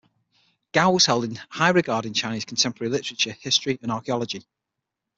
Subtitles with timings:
[0.73, 4.43] Guo was held in high regard in Chinese contemporary literature, history and archaeology.